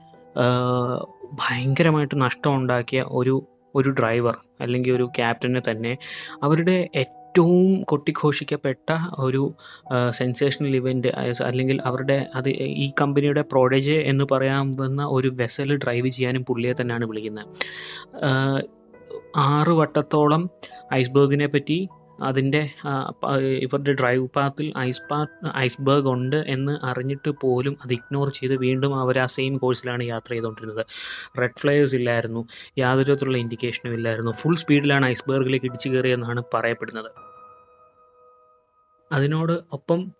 ഭയങ്കരമായിട്ട് 1.32 2.20
നഷ്ടമുണ്ടാക്കിയ 2.20 3.04
ഒരു 3.08 3.34
ഒരു 3.74 3.90
ഡ്രൈവർ 3.90 4.36
അല്ലെങ്കിൽ 4.60 4.92
ഒരു 4.92 5.04
ക്യാപ്റ്റനെ 5.16 5.62
തന്നെ 5.70 5.92
അവരുടെ 6.42 6.88
ഏറ്റവും 7.34 7.82
കൊട്ടിഘോഷിക്കപ്പെട്ട 7.82 8.90
ഒരു 9.18 9.40
സെൻസേഷണൽ 10.10 10.76
ഇവന്റ് 10.76 11.08
അല്ലെങ്കിൽ 11.44 11.78
അവരുടെ 11.84 12.26
അത് 12.34 12.48
ഈ 12.82 12.86
കമ്പനിയുടെ 13.00 13.42
പ്രോഡജ് 13.42 13.96
എന്ന് 14.10 14.24
പറയാവുന്ന 14.32 15.04
ഒരു 15.06 15.28
വെസൽ 15.40 15.70
ഡ്രൈവ് 15.76 16.08
ചെയ്യാനും 16.08 16.44
പുള്ളിയെ 16.44 16.74
തന്നെയാണ് 16.80 17.04
വിളിക്കുന്നത്. 17.04 17.46
ആറ് 19.36 19.72
വട്ടത്തോളം 19.80 20.44
ഐസ്ബർഗിനെ 20.94 21.46
പറ്റി 21.46 21.78
അതിന്റെ 22.22 22.70
ഇവരുടെ 23.58 23.92
ഡ്രൈവ് 23.92 24.28
പാത്തിൽ 24.36 24.72
ഐസ് 24.78 25.02
പാ 25.10 25.26
ഐസ്ബർഗ് 25.56 26.08
ഉണ്ട് 26.08 26.36
എന്ന് 26.36 26.86
അറിഞ്ഞിട്ട് 26.86 27.30
പോലും 27.30 27.76
അത് 27.84 27.92
ഇഗ്നോർ 27.92 28.28
ചെയ്ത് 28.30 28.54
വീണ്ടും 28.56 29.00
അവർ 29.00 29.18
ആ 29.18 29.26
സെയിം 29.26 29.56
കോഴ്സിലാണ് 29.56 30.04
യാത്ര 30.04 30.32
ചെയ്തുകൊണ്ടിരുന്നത്. 30.32 30.86
റെഡ് 31.40 31.60
ഫ്ലയേഴ്സ് 31.60 31.94
ഇല്ലായിരുന്നു. 31.94 32.46
യാതൊരു 32.78 33.12
തരത്തിലുള്ള 33.12 33.38
ഇൻഡിക്കേഷനും 33.38 33.94
ഇല്ലായിരുന്നു. 33.94 34.32
ഫുൾ 34.32 34.56
സ്പീഡിലാണ് 34.56 35.06
ഐസ്ബർഗിലേക്ക് 35.06 35.66
ഇടിച്ചു 35.66 35.88
കയറിയെന്നാണ് 35.88 36.42
പറയപ്പെടുന്നത്. 36.54 37.10
അതിനോട് 39.12 39.52
ഒപ്പം 39.72 40.12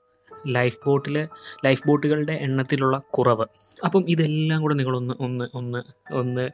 ലൈഫ് 0.47 0.79
ബോട്ടിലെ 0.87 1.29
ലൈഫ് 1.65 1.83
ബോട്ടുകളുടെ 1.87 2.33
എണ്ണത്തിലുള്ള 2.33 2.99
കുറവ്. 2.99 3.47
അപ്പം 3.85 4.11
ഇതെല്ലാം 4.11 4.63
കൂടെ 4.63 4.75
നിങ്ങളൊന്ന് 4.75 5.15
ഒന്ന് 5.21 5.45
ഒന്ന് 5.55 5.83
ഒന്ന് 6.15 6.51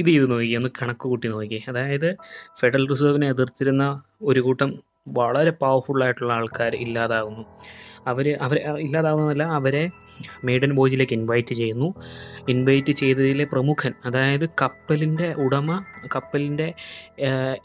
ഇത് 0.00 0.08
ചെയ്ത് 0.10 0.26
നോക്കി 0.32 0.50
ഒന്ന് 0.58 0.70
കണക്ക് 0.80 1.04
കൂട്ടി 1.10 1.28
നോക്കി. 1.28 1.58
അതായത് 1.68 2.08
ഫെഡറൽ 2.60 2.84
റിസർവിനെ 2.92 3.26
എതിർത്തിരുന്ന 3.34 3.86
ഒരു 4.22 4.40
കൂട്ടം 4.46 4.70
വളരെ 5.18 5.50
പവർഫുൾ 5.62 6.00
ആയിട്ടുള്ള 6.04 6.32
ആൾക്കാർ 6.32 6.72
ഇല്ലാതാകുന്നു 6.84 7.42
അവർ 8.10 8.26
അവർ 8.44 8.56
ഇല്ലാതാകുന്നതല്ല 8.84 9.44
അവരെ 9.58 9.82
മെയ്ഡൻ 10.44 10.72
ബോജിലേക്ക് 10.78 11.12
ഇൻവൈറ്റ് 11.12 11.54
ചെയ്യുന്നു. 11.60 11.88
ഇൻവൈറ്റ് 12.48 12.92
ചെയ്തതിലെ 12.92 13.44
പ്രമുഖൻ 13.52 13.92
അതായത് 14.04 14.46
കപ്പലിന്റെ 14.62 15.28
ഉടമ 15.44 15.78
കപ്പലിന്റെ 16.14 16.68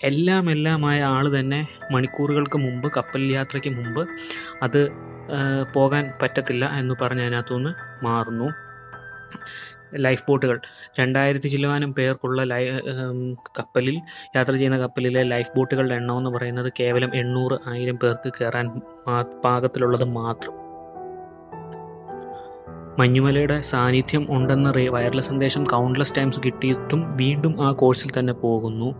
എല്ലാം 0.10 0.52
എല്ലാമായ 0.52 1.00
ആൾ 1.16 1.28
തന്നെ 1.38 1.60
മണിക്കൂറുകൾക്ക് 1.92 2.58
മുമ്പ് 2.58 2.88
കപ്പൽ 2.98 3.24
യാത്രയ്ക്ക് 3.38 3.74
മുമ്പ് 3.80 4.02
അത് 4.64 4.82
പോകാൻ 5.74 6.06
പറ്റത്തില്ല 6.22 6.66
എന്ന് 6.80 6.96
പറഞ്ഞ് 7.02 7.24
അതിനകത്തുനിന്ന് 7.28 7.74
മാറുന്നു. 8.06 8.50
ലൈഫ് 9.96 10.24
ബോട്ടുകൾ. 10.30 10.60
രണ്ടായിരത്തി 11.00 11.48
ചിലവാനും 11.48 11.94
പേർക്കുള്ള 11.94 12.44
ലൈ 12.44 12.70
കപ്പലിൽ 13.60 14.02
യാത്ര 14.36 14.52
ചെയ്യുന്ന 14.52 14.78
കപ്പലിലെ 14.78 15.24
ലൈഫ് 15.24 15.58
ബോട്ടുകളുടെ 15.58 15.96
എണ്ണം 15.96 16.18
എന്ന് 16.18 16.30
പറയുന്നത് 16.30 16.74
കേവലം 16.80 17.16
എണ്ണൂറ് 17.16 17.70
ആയിരം 17.70 17.98
പേർക്ക് 17.98 18.34
കയറാൻ 18.42 18.82
പാകത്തിലുള്ളത് 19.44 20.04
മാത്രം. 20.04 20.62
മഞ്ഞുമലയുടെ 23.00 23.62
സാന്നിധ്യം 23.62 24.28
ഉണ്ടെന്ന 24.30 24.72
വയർലെസ് 24.72 25.28
സന്ദേശം 25.28 25.64
കൗണ്ട്ലെസ് 25.64 26.14
ടൈംസ് 26.18 26.40
കിട്ടിയിട്ടും 26.46 27.18
വീണ്ടും 27.18 27.66
ആ 27.68 27.72
കോഴ്സിൽ 27.72 28.20
തന്നെ 28.20 28.34
പോകുന്നു. 28.34 28.96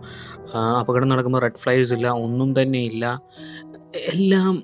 അപകടം 0.80 1.08
നടക്കുമ്പോൾ 1.08 1.38
റെഡ് 1.38 1.54
ഫ്ലൈസ് 1.54 1.92
ഇല്ല 1.92 2.08
ഒന്നും 2.08 2.62
തന്നെ 2.62 2.78
ഇല്ല. 2.78 3.22
എല്ലാം 3.96 4.62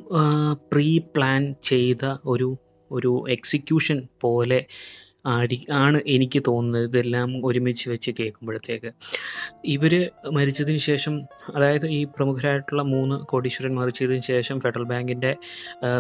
പ്രീ 0.73 0.99
പ്ലാൻ 0.99 1.55
ചെയ്ത 1.63 2.17
ഒരു 2.25 2.57
ഒരു 2.93 3.25
എക്സിക്യൂഷൻ 3.29 4.09
പോലെ 4.21 4.65
ആടി 5.35 5.59
ആണ് 5.73 5.99
എനിക്ക് 6.07 6.41
തോന്നുന്നത് 6.49 6.85
ഇതെല്ലാം 6.85 7.31
ഒരുമിച്ച് 7.47 7.85
വെച്ച് 7.91 8.11
കേൾക്കുമ്പോഴത്തേക്ക്. 8.19 8.91
ഇവർ 9.65 9.95
മരിച്ചതിന് 10.33 10.81
ശേഷം 10.89 11.15
അതായത് 11.55 11.87
ഈ 11.99 12.01
പ്രമുഖരായിട്ടുള്ള 12.05 12.83
മൂന്ന് 12.95 13.17
കോടീശ്വരൻ 13.33 13.75
മരിച്ചതിന് 13.75 14.25
ശേഷം 14.33 14.59
ഫെഡറൽ 14.61 14.85
ബാങ്കിന്റെ 14.85 15.33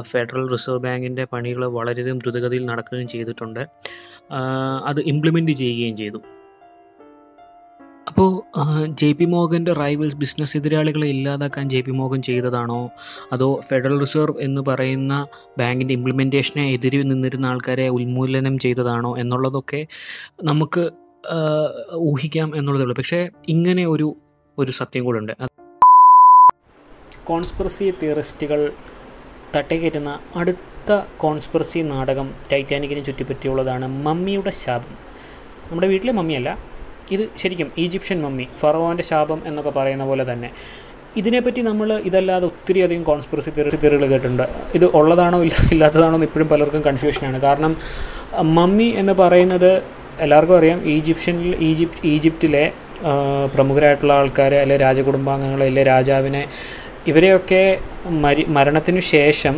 ഫെഡറൽ 0.00 0.44
റിസർവ് 0.52 0.78
ബാങ്കിന്റെ 0.78 1.24
പണികൾ 1.24 1.64
വളരെയധികം 1.78 2.18
ദ്രുതഗതിയിൽ 2.18 2.66
നടക്കുകയും 2.66 3.08
ചെയ്തിട്ടുണ്ട്. 3.08 3.62
അത് 4.86 5.00
ഇംപ്ലിമെന്റ് 5.12 5.52
ചെയ്യുകയും 5.52 5.96
ചെയ്തു. 5.96 6.20
ജെ 8.86 9.12
പി 9.12 9.24
മോഹന്റെ 9.24 9.72
റൈവൽസ് 9.72 10.16
ബിസിനസ് 10.16 10.56
എതിരാളികളെ 10.56 11.08
ഇല്ലാതാക്കാൻ 11.08 11.70
ജെ 11.70 11.80
പി 11.80 11.90
മോഹൻ 11.90 12.22
ചെയ്തതാണോ? 12.22 12.90
അതോ 13.32 13.60
ഫെഡറൽ 13.68 14.00
റിസർവ് 14.00 14.40
എന്ന് 14.40 14.60
പറയുന്ന 14.68 15.26
ബാങ്കിന്റെ 15.58 15.94
ഇംപ്ലിമെന്റേഷനെ 15.94 16.72
എതിരി 16.72 17.02
നിന്നിരുന്ന 17.02 17.46
ആൾക്കാരെ 17.46 17.88
ഉന്മൂലനം 17.88 18.58
ചെയ്തതാണോ 18.58 19.18
എന്നുള്ളതൊക്കെ 19.18 19.86
നമുക്ക് 20.42 20.90
ഊഹിക്കാം 21.94 22.56
എന്നുള്ളതേ 22.56 22.82
ഉള്ളൂ. 22.82 22.96
പക്ഷേ 22.96 23.28
ഇങ്ങനെ 23.48 23.86
ഒരു 23.86 24.16
ഒരു 24.58 24.70
സത്യം 24.70 25.04
കൂടെ 25.04 25.34
കോൺസ്പിറസി 27.24 27.94
തിയറിസ്റ്റുകൾ 28.02 28.72
തട്ടേക്കയറ്റുന്ന 29.56 30.18
അടുത്ത 30.36 31.02
കോൺസ്പിറസി 31.16 31.78
നാടകം 31.78 32.30
ടൈറ്റാനിക്കിനെ 32.52 33.04
ചുറ്റിപ്പറ്റിയുള്ളതാണ് 33.04 33.86
മമ്മിയുടെ 33.86 34.50
ശാപം. 34.50 34.94
നമ്മുടെ 35.70 35.86
വീട്ടിലെ 35.86 36.12
മമ്മിയല്ല 36.12 36.77
ഇത് 37.14 37.24
ശരിക്കും 37.40 37.68
ഈജിപ്ഷ്യൻ 37.84 38.18
മമ്മി 38.24 38.46
ഫറോന്റെ 38.60 39.04
ശാപം 39.10 39.40
എന്നൊക്കെ 39.48 39.72
പറയുന്ന 39.78 40.04
പോലെ 40.10 40.24
തന്നെ. 40.30 40.48
ഇതിനെപ്പറ്റി 41.20 41.60
നമ്മൾ 41.68 41.88
ഇതല്ലാതെ 42.08 42.44
ഒത്തിരി 42.50 42.80
അധികം 42.86 43.04
കോൺസ്പിറസി 43.10 43.50
തിയറി 43.56 43.78
തിയറികൾ 43.84 44.04
കേട്ടിട്ടുണ്ട്. 44.12 44.44
ഇത് 44.78 44.86
ഉള്ളതാണോ 44.98 45.38
ഇല്ല 45.46 45.54
ഇല്ലാത്തതാണോ 45.74 46.16
എന്ന് 46.18 46.26
ഇപ്പോഴും 46.30 46.48
പലർക്കും 46.48 46.82
കൺഫ്യൂഷനാണ് 46.88 47.38
കാരണം 47.46 47.72
മമ്മി 48.58 48.88
എന്ന് 49.02 49.14
പറയുന്നത് 49.22 49.70
എല്ലാവർക്കും 50.24 50.56
അറിയാം 50.58 50.78
ഈജിപ്ഷ്യനിൽ 50.96 51.50
ഈജിപ്റ്റ് 51.70 52.00
ഈജിപ്തിലെ 52.12 52.64
പ്രമുഖരായിട്ടുള്ള 53.54 54.12
ആൾക്കാരെ 54.20 54.56
അല്ലെ 54.62 54.76
രാജകുടുംബാംഗങ്ങളെ 54.76 55.66
അല്ലെ 55.66 55.82
രാജാവിനെ 55.82 56.42
ഇവരെയൊക്കെ 57.06 57.62
മരി 58.24 58.42
മരണത്തിനു 58.56 59.02
ശേഷം 59.14 59.54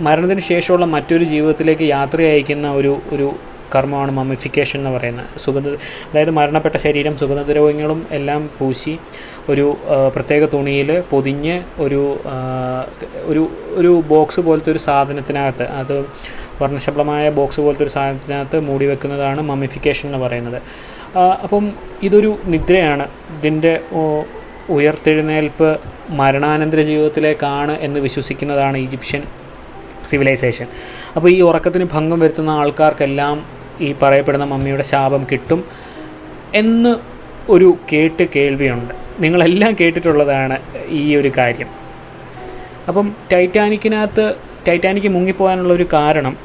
മരണത്തിന് 0.00 0.42
ശേഷമുള്ള 0.50 0.86
മറ്റൊരു 0.86 1.24
ജീവിതത്തിലേക്ക് 1.24 1.86
യാത്ര 1.96 2.18
അയക്കുന്ന 2.22 2.68
ഒരു 2.72 2.92
ഒരു 3.12 3.26
കർമ്മമാണ് 3.74 4.12
മമ്മിഫിക്കേഷൻ 4.18 4.78
എന്ന് 4.80 4.92
പറയുന്നത്. 4.96 5.28
സുഗന്ധ 5.44 5.68
അതായത് 6.10 6.30
മരണപ്പെട്ട 6.30 6.76
ശരീരം 6.76 7.14
സുഗന്ധദ്രവ്യങ്ങളും 7.18 8.06
എല്ലാം 8.18 8.42
പൂശി 8.58 8.94
ഒരു 9.48 9.66
പ്രത്യേക 10.14 10.42
തുണിയിൽ 10.54 10.90
പൊതിഞ്ഞ് 11.10 11.56
ഒരു 11.84 12.02
ഒരു 13.30 13.42
ഒരു 13.80 13.92
ബോക്സ് 14.12 14.40
പോലത്തെ 14.40 14.70
ഒരു 14.70 14.78
സാധനത്തിനകത്ത് 14.78 15.66
അത് 15.80 15.96
വർണശബളമായ 16.62 17.24
ബോക്സ് 17.30 17.60
പോലത്തെ 17.60 17.84
ഒരു 17.86 17.92
സാധനത്തിനകത്ത് 17.96 18.58
മൂടി 18.60 18.86
വെക്കുന്നതാണ് 18.86 19.40
മമ്മിഫിക്കേഷൻ 19.50 20.06
എന്ന് 20.08 20.20
പറയുന്നത്. 20.24 20.58
അപ്പം 21.44 21.64
ഇതൊരു 22.02 22.30
നിദ്രയാണ്. 22.54 23.06
ഇതിന്റെ 23.36 23.72
ഉയർത്തെഴുന്നേൽപ്പ് 24.70 25.68
മരണാനന്തര 26.20 26.80
ജീവിതത്തിലേക്കാണ് 26.80 27.74
എന്ന് 27.86 28.00
വിശ്വസിക്കുന്നതാണ് 28.00 28.76
ഈജിപ്ഷ്യൻ 28.76 29.22
സിവിലൈസേഷൻ. 30.10 30.66
അപ്പോൾ 31.16 31.28
ഈ 31.30 31.40
ഉറക്കത്തിന് 31.40 31.86
ഭംഗം 31.92 32.20
വരുത്തുന്ന 32.20 32.50
ആൾക്കാർക്കെല്ലാം 32.50 33.36
ഈ 33.82 33.94
പറയപ്പെടുന്ന 34.02 34.44
മമ്മിയുടെ 34.44 34.82
ശാപം 34.82 35.26
കിട്ടും 35.32 35.64
എന്ന് 36.54 36.92
ഒരു 37.48 37.76
കേട്ട് 37.92 38.24
കേൾവിയുണ്ട്. 38.36 38.94
നിങ്ങളെല്ലാം 39.20 39.76
കേട്ടിട്ടുള്ളതാണ് 39.80 40.58
ഈ 40.88 41.16
ഒരു 41.16 41.30
കാര്യം. 41.38 41.68
അപ്പം 42.88 43.14
ടൈറ്റാനിക്കിനകത്ത് 43.32 44.34
ടൈറ്റാനിക്ക് 44.68 45.08
മുങ്ങിപ്പോകാനുള്ള 45.08 45.72
ഒരു 45.74 45.86
കാരണം 45.92 46.36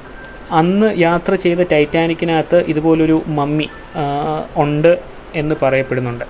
അന്ന് 0.51 0.87
യാത്ര 0.97 1.35
ചെയ്ത 1.35 1.57
ടൈറ്റാനിക്കിനകത്ത് 1.71 2.63
ഇതുപോലൊരു 2.67 3.23
മമ്മി 3.27 3.69
ഉണ്ട് 4.55 4.99
എന്ന് 5.35 5.55
പറയപ്പെടുന്നുണ്ട്. 5.61 6.25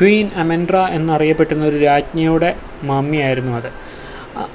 ക്വീൻ 0.00 0.30
അമെൻഡ്ര 0.36 0.76
എന്നറിയപ്പെട്ടുന്ന 0.76 1.64
ഒരു 1.64 1.76
രാജ്ഞിയുടെ 1.76 2.50
മമ്മിയായിരുന്നു 2.82 3.52
അത്. 3.56 3.70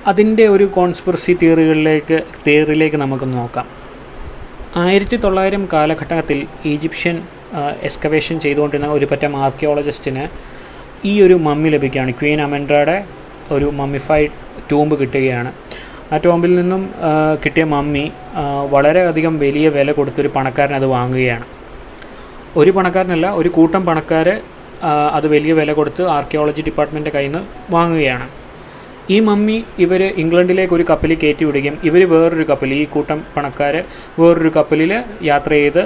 അതിന്റെ 0.08 0.48
ഒരു 0.48 0.63
കോൺസ്പിറസി 0.63 1.38
തിയറികളിലേക്ക് 1.41 2.18
തിയറിയിലേക്ക് 2.48 2.98
നമുക്ക് 2.98 3.27
നോക്കാം. 3.34 3.81
ആയിരത്തി 4.80 5.18
തൊള്ളായിരം 5.24 5.63
കാലഘട്ടത്തിൽ 5.72 6.38
ഈജിപ്ഷ്യൻ 6.72 7.16
എക്സ്കവേഷൻ 7.88 8.36
ചെയ്തുകൊണ്ടിരുന്ന 8.44 8.90
ഒരു 8.98 9.06
പറ്റം 9.12 9.32
ആർക്കിയോളജിസ്റ്റിന് 9.46 10.24
ഈ 11.10 11.12
ഒരു 11.25 11.36
മമ്മി 11.48 11.70
ലഭിക്കുകയാണ്. 11.74 12.12
ക്വീൻ 12.20 12.40
അമെൻഡ്രയുടെ 12.46 12.96
ഒരു 13.56 13.68
മമ്മിഫൈഡ് 13.80 14.32
ടൂമ്പ് 14.70 14.96
കിട്ടുകയാണ്. 15.01 15.51
ആ 16.12 16.18
ടോമ്പിൽ 16.25 16.56
നിന്നും 16.60 16.84
കിട്ടിയ 17.46 17.63
മമ്മി 17.74 18.06
വളരെയധികം 18.75 19.36
വലിയ 19.44 19.68
വില 19.78 19.92
കൊടുത്തൊരു 20.00 20.32
പണക്കാരൻ 20.38 20.75
അത് 20.80 20.88
വാങ്ങുകയാണ്. 20.96 21.46
ഒരു 22.62 22.74
പണക്കാരനല്ല 22.78 23.28
ഒരു 23.42 23.51
കൂട്ടം 23.58 23.84
പണക്കാർ 23.90 24.30
അത് 25.18 25.28
വലിയ 25.34 25.54
വില 25.62 25.72
കൊടുത്ത് 25.80 26.06
ആർക്കിയോളജി 26.18 26.63
ഡിപ്പാർട്ട്മെന്റിന്റെ 26.70 27.16
കയ്യിൽ 27.18 27.32
നിന്ന് 27.32 27.74
വാങ്ങുകയാണ്. 27.75 28.28
ഈ 29.10 29.20
മമ്മി 29.20 29.63
ഇവർ 29.79 30.01
ഇംഗ്ലണ്ടിലേക്ക് 30.03 30.74
ഒരു 30.74 30.86
കപ്പലിൽ 30.89 31.17
കയറ്റി 31.24 31.43
വിടുകയും 31.46 31.77
ഇവർ 31.84 32.01
വേറൊരു 32.13 32.43
കപ്പൽ 32.43 32.74
ഈ 32.74 32.86
കൂട്ടം 32.86 33.24
പണക്കാർ 33.36 33.84
വേറൊരു 34.20 34.51
കപ്പലിൽ 34.58 34.91
യാത്ര 35.24 35.51
ചെയ്ത് 35.51 35.79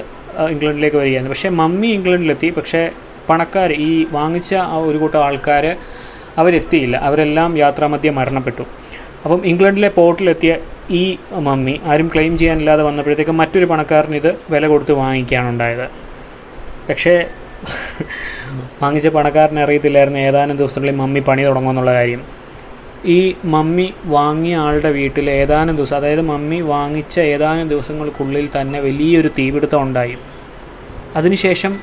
ഇംഗ്ലണ്ടിലേക്ക് 0.54 0.98
വരികയാണ്. 0.98 1.30
പക്ഷേ 1.30 1.50
മമ്മി 1.50 1.88
ഇംഗ്ലണ്ടിലെത്തി. 1.88 2.50
പക്ഷേ 2.50 2.92
പണക്കാർ 3.30 3.72
ഈ 3.72 4.06
വാങ്ങിച്ച 4.12 4.54
ആ 4.54 4.78
ഒരു 4.78 4.98
കൂട്ടം 4.98 5.24
ആൾക്കാർ 5.28 5.76
അവരെത്തിയില്ല. 6.38 6.96
അവരെല്ലാം 6.98 7.58
യാത്രാമധ്യേ 7.58 8.12
മരണപ്പെട്ടു. 8.12 8.64
അപ്പം 9.24 9.42
ഇംഗ്ലണ്ടിലെ 9.52 9.90
പോർട്ടിലെത്തിയ 9.90 10.58
ഈ 10.92 11.18
മമ്മി 11.32 11.80
ആരും 11.92 12.08
ക്ലെയിം 12.14 12.38
ചെയ്യാനില്ലാതെ 12.38 12.84
വന്നപ്പോഴത്തേക്കും 12.84 13.38
മറ്റൊരു 13.38 13.66
പണക്കാരന് 13.66 14.16
ഇത് 14.16 14.32
വില 14.54 14.68
കൊടുത്ത് 14.68 14.92
വാങ്ങിക്കുകയാണ് 14.92 15.50
ഉണ്ടായത്. 15.50 15.88
പക്ഷേ 16.90 17.26
വാങ്ങിച്ച 18.82 19.08
പണക്കാരനെ 19.08 19.62
അറിയത്തില്ലായിരുന്നു. 19.64 20.20
ഏതാനും 20.20 20.58
ദിവസത്തിനുള്ളിൽ 20.58 20.96
മമ്മി 20.96 21.20
പണി 21.20 21.44
തുടങ്ങുമെന്നുള്ള 21.44 21.94
കാര്യം. 21.94 22.35
ഈ 23.14 23.18
മമ്മി 23.54 23.86
വാങ്ങിയ 24.14 24.56
ആളുടെ 24.66 24.90
വീട്ടിൽ 24.98 25.26
ഏതാനും 25.30 25.76
ദിവസം 25.80 25.98
അതായത് 25.98 26.22
മമ്മി 26.30 26.60
വാങ്ങിച്ച 26.72 27.16
ഏതാനും 27.34 27.68
ദിവസങ്ങൾക്കുള്ളിൽ 27.74 28.46
തന്നെ 28.56 28.80
വലിയൊരു 28.86 29.30
തീപിടുത്തം 29.38 29.82
ഉണ്ടായി. 29.88 30.16
അതിനുശേഷം 31.16 31.74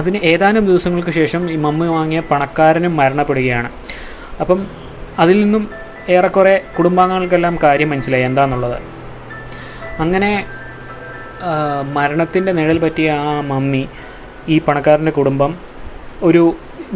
അതിന് 0.00 0.18
ഏതാനും 0.32 0.64
ദിവസങ്ങൾക്ക് 0.70 1.12
ശേഷം 1.20 1.42
ഈ 1.50 1.56
മമ്മി 1.66 1.86
വാങ്ങിയ 1.86 2.20
പണക്കാരനും 2.30 2.92
മരണപ്പെടുകയാണ്. 3.00 3.70
അപ്പം 4.40 4.60
അതിൽ 5.22 5.36
നിന്നും 5.44 5.64
ഏറെക്കുറെ 6.16 6.54
കുടുംബാംഗങ്ങൾക്കെല്ലാം 6.76 7.54
കാര്യം 7.62 7.90
മനസ്സിലായി 7.90 8.24
എന്താണെന്നുള്ളത് 8.30 8.78
അങ്ങനെ 10.02 10.32
മരണത്തിന്റെ 11.96 12.52
നിഴൽ 12.58 12.78
പറ്റിയ 12.84 13.10
ആ 13.28 13.34
മമ്മി 13.50 13.82
ഈ 14.48 14.56
പണക്കാരന്റെ 14.66 15.12
കുടുംബം 15.18 15.52
ഒരു 16.22 16.42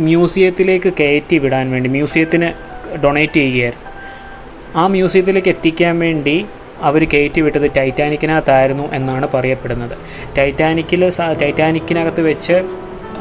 മ്യൂസിയത്തിലേക്ക് 0.06 0.90
കയറ്റി 1.00 1.36
വിടാൻ 1.44 1.66
വേണ്ടി 1.74 1.88
മ്യൂസിയത്തിന് 1.96 2.48
ഡൊണേറ്റ് 3.04 3.34
ചെയ്യുകയായിരുന്നു. 3.34 3.84
ആ 4.76 4.86
മ്യൂസിയത്തിലേക്ക് 4.86 5.48
എത്തിക്കാൻ 5.48 5.98
വേണ്ടി 5.98 6.46
അവർ 6.82 7.04
കയറ്റി 7.04 7.40
വിട്ടത് 7.40 7.70
ടൈറ്റാനിക്കിനകത്തായിരുന്നു 7.76 8.92
എന്നാണ് 8.92 9.28
പറയപ്പെടുന്നത്. 9.34 9.96
ടൈറ്റാനിക്കിൽ 10.38 11.10
ടൈറ്റാനിക്കിനകത്ത് 11.42 12.20
വെച്ച് 12.20 12.56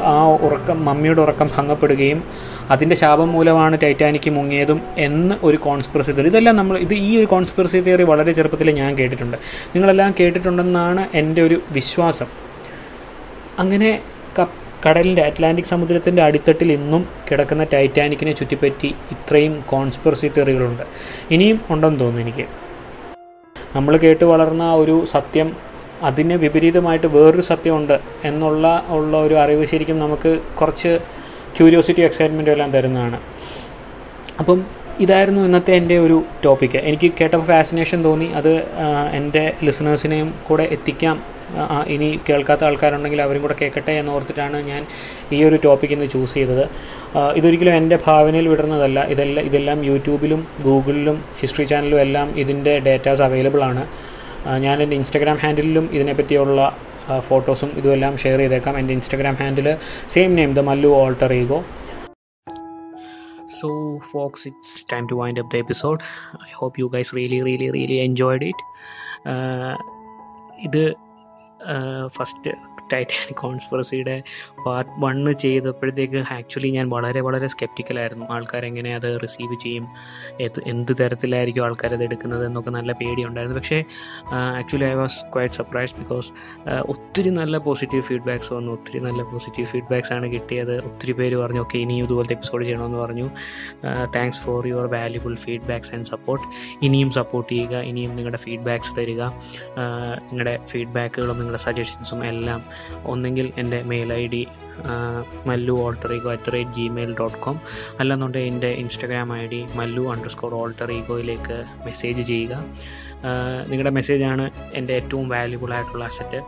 ആ 0.04 0.26
ഉറക്കം 0.46 0.84
മമ്മിയുടെ 0.84 1.20
ഉറക്കം 1.20 1.50
ഭംഗപ്പെടുകയും 1.56 2.22
അതിന്റെ 2.70 2.96
ശാപം 2.96 3.32
മൂലമാണ് 3.32 3.80
ടൈറ്റാനിക്ക് 3.82 4.30
മുങ്ങിയതും 4.30 4.80
എന്ന് 4.96 5.34
ഒരു 5.42 5.56
കോൺസ്പിറസി 5.56 6.12
തിയറി 6.12 6.28
ഇതെല്ലാം 6.28 6.56
നമ്മൾ 6.56 6.78
ഇത് 6.78 6.94
ഈ 6.94 7.18
ഒരു 7.18 7.26
കോൺസ്പിറസി 7.26 7.78
തിയറി 7.78 8.02
വളരെ 8.02 8.32
ചെറുപ്പത്തിൽ 8.32 8.70
ഞാൻ 8.70 8.98
കേട്ടിട്ടുണ്ട്. 8.98 9.36
നിങ്ങളെല്ലാം 9.74 10.14
കേട്ടിട്ടുണ്ടെന്നാണ് 10.20 11.04
എന്റെ 11.14 11.42
ഒരു 11.42 11.60
വിശ്വാസം. 11.72 12.26
അങ്ങനെ 13.58 14.00
കടലിന്റെ 14.88 15.22
അറ്റ്ലാന്റിക് 15.22 15.64
സമുദ്രത്തിന്റെ 15.64 16.22
അടിത്തട്ടിൽ 16.22 16.72
ഇന്നും 16.72 17.08
കിടക്കുന്ന 17.30 17.66
ടൈറ്റാനിക്കിനെ 17.72 18.32
ചുറ്റിപ്പറ്റി 18.32 18.94
ഇത്രയും 19.10 19.64
കോൺസ്പിറസി 19.66 20.28
തിയറികളുണ്ട്. 20.28 20.82
ഇനിയും 21.30 21.60
ഉണ്ടെന്ന് 21.70 22.00
തോന്നുന്നു 22.00 22.22
എനിക്ക്. 22.22 22.46
നമ്മൾ 23.76 23.96
കേട്ട് 23.96 24.24
വളർന്ന 24.24 24.74
ഒരു 24.74 25.04
സത്യം 25.04 25.56
അതിന് 26.02 26.34
വിപരീതമായിട്ട് 26.34 27.06
വേറൊരു 27.06 27.40
സത്യമുണ്ട് 27.40 28.00
എന്നുള്ള 28.24 28.84
ഉള്ള 28.88 29.16
ഒരു 29.16 29.34
അറിവ് 29.34 29.64
ശരിക്കും 29.64 29.98
നമുക്ക് 29.98 30.38
കുറച്ച് 30.60 30.98
ക്യൂരിയോസിറ്റി 31.56 32.00
എക്സൈറ്റ്മെന്റും 32.00 32.52
എല്ലാം 32.52 32.70
തരുന്നതാണ്. 32.70 33.20
അപ്പം 34.38 34.64
ഇതായിരുന്നു 35.00 35.42
ഇന്നത്തെ 35.42 35.72
എന്റെ 35.72 35.98
ഒരു 35.98 36.22
ടോപ്പിക്ക് 36.44 36.78
എനിക്ക് 36.78 37.12
കേട്ടപ്പോൾ 37.20 37.46
ഫാസിനേഷൻ 37.46 38.04
തോന്നി. 38.04 38.24
അത് 38.24 38.52
എന്റെ 39.12 39.52
ലിസണേഴ്സിനെയും 39.64 40.34
കൂടെ 40.48 40.62
എത്തിക്കാം. 40.62 41.37
ഇനി 41.86 42.20
കേൾക്കാത്ത 42.28 42.64
ആൾക്കാരുണ്ടെങ്കിൽ 42.64 43.22
അവരും 43.22 43.42
കൂടെ 43.42 43.56
കേൾക്കട്ടെ 43.60 43.92
എന്ന് 43.92 44.12
ഓർത്തിട്ടാണ് 44.12 44.58
ഞാൻ 44.68 44.86
ഈ 45.32 45.44
ഒരു 45.44 45.56
ടോപ്പിക്ക് 45.64 45.94
ഇന്ന് 45.94 46.06
ചൂസ് 46.06 46.34
ചെയ്തത്. 46.34 46.64
ഇതൊരിക്കലും 47.36 47.76
എന്റെ 47.76 47.98
ഭാവനയിൽ 48.06 48.48
വിടുന്നതല്ല 48.48 49.04
ഇതെല്ലാം 49.04 49.44
ഇതെല്ലാം 49.44 49.84
യൂട്യൂബിലും 49.84 50.46
ഗൂഗിളിലും 50.64 51.24
ഹിസ്റ്ററി 51.40 51.64
ചാനലിലും 51.64 52.00
എല്ലാം 52.00 52.28
ഇതിന്റെ 52.38 52.78
ഡേറ്റാസ് 52.78 53.22
അവൈലബിൾ 53.22 53.62
ആണ്. 53.70 53.84
ഞാൻ 54.58 54.82
എന്റെ 54.82 54.96
ഇൻസ്റ്റഗ്രാം 54.96 55.36
ഹാൻഡിലും 55.36 55.88
ഇതിനെപ്പറ്റിയുള്ള 55.92 56.60
ഫോട്ടോസും 57.28 57.70
ഇതുമെല്ലാം 57.76 58.18
ഷെയർ 58.18 58.38
ചെയ്തേക്കാം. 58.38 58.78
എന്റെ 58.78 58.92
Instagram 58.94 59.34
handle 59.34 59.76
same 60.10 60.34
name 60.34 60.54
the 60.54 60.60
Mallu 60.60 60.88
alter 60.88 61.32
ego 61.32 61.64
so 63.60 63.68
folks 64.12 64.48
it's 64.48 64.70
time 64.92 65.04
to 65.06 65.14
wind 65.14 65.40
up 65.40 65.46
the 65.52 65.56
episode 65.56 66.00
I 66.48 66.50
hope 66.54 66.80
you 66.80 66.86
guys 66.94 67.16
really 67.16 67.42
really 67.42 67.70
really 67.70 67.98
enjoyed 68.06 68.44
it 68.44 68.64
ഇത് 70.64 71.07
ఫస్ట్ 72.08 72.48
ടൈറ്റാനിക് 72.92 73.36
കോൺസ്പിറസിയുടെ 73.36 74.22
part 74.66 74.90
one 74.98 75.32
ചെയ്തപ്പോഴത്തേക്ക് 75.32 76.16
actually 76.16 76.70
ഞാൻ 76.70 76.88
വളരെ 76.88 77.20
വളരെ 77.20 77.46
സ്കെപ്റ്റിക്കലായിരുന്നു 77.46 78.26
ആൾക്കാരെങ്ങനെ 78.30 78.94
അത് 78.94 79.08
receive 79.22 79.58
ചെയ്യും? 79.62 79.88
ഏത് 80.40 80.60
എന്ത് 80.66 80.92
തരത്തിലായിരിക്കും 81.00 81.64
ആൾക്കാരത് 81.64 82.02
എടുക്കുന്നത് 82.02 82.46
എന്നൊക്കെ 82.46 82.70
നല്ല 82.70 82.92
പേടിയുണ്ടായിരുന്നു. 82.92 83.58
പക്ഷേ 83.58 83.84
actually 84.32 84.84
I 84.84 84.94
was 84.94 85.18
quite 85.34 85.54
surprise 85.54 85.94
because 85.94 86.32
ഒത്തിരി 86.88 87.30
നല്ല 87.30 87.58
പോസിറ്റീവ് 87.58 88.02
ഫീഡ്ബാക്സ് 88.02 88.52
വന്നു. 88.52 88.72
ഒത്തിരി 88.72 88.98
നല്ല 88.98 89.22
പോസിറ്റീവ് 89.22 89.68
ഫീഡ്ബാക്സ് 89.68 90.12
ആണ് 90.12 90.26
കിട്ടിയത്. 90.32 90.74
ഒത്തിരി 90.84 91.12
പേര് 91.12 91.36
പറഞ്ഞു 91.36 91.60
ഓക്കെ 91.60 91.78
ഇനിയും 91.78 92.04
ഇതുപോലത്തെ 92.04 92.32
എപ്പിസോഡ് 92.32 92.62
ചെയ്യണമെന്ന് 92.64 92.98
പറഞ്ഞു. 92.98 93.30
Thanks 94.16 94.40
for 94.40 94.66
your 94.68 94.86
valuable 94.86 95.34
feedbacks 95.34 95.94
and 95.94 96.04
support 96.04 96.44
ഇനിയും 96.82 97.10
സപ്പോർട്ട് 97.10 97.52
ചെയ്യുക. 97.52 97.76
ഇനിയും 97.90 98.16
നിങ്ങളുടെ 98.16 98.38
ഫീഡ്ബാക്സ് 98.38 98.92
തരിക. 98.98 99.22
നിങ്ങളുടെ 100.28 100.58
ഫീഡ്ബാക്കുകളും 100.66 101.38
നിങ്ങളുടെ 101.38 101.62
സജഷൻസും 101.62 102.24
എല്ലാം 102.24 102.60
ഒന്നെങ്കിൽ 103.04 103.52
എന്റെ 103.56 103.82
mail 103.82 104.12
I 104.12 104.26
D 104.26 104.42
Mallu 105.46 105.74
alter 105.84 106.10
ego 106.14 106.30
at 106.32 106.52
rate 106.52 106.70
Gmail 106.70 107.14
dot 107.20 107.38
com 107.38 107.56
അല്ലെന്നുണ്ടെങ്കിൽ 108.00 108.52
എന്റെ 108.52 108.70
Instagram 108.82 109.28
I 109.38 109.46
D 109.46 109.60
Mallu 109.74 110.02
underscore 110.34 110.54
alter 110.54 110.90
message 111.86 112.22
ചെയ്യുക. 112.22 112.54
നിങ്ങളുടെ 113.70 113.90
മെസ്സേജാണ് 113.90 114.44
എന്റെ 114.78 114.94
ഏറ്റവും 114.94 115.28
വാല്യുബിൾ 115.28 115.74
ആയിട്ടുള്ള 115.74 116.04
അസറ്റ് 116.04 116.40